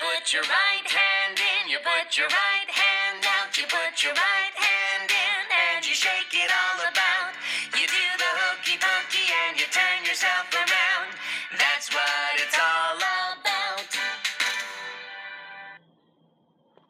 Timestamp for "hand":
0.86-1.38, 2.68-3.24, 4.54-4.75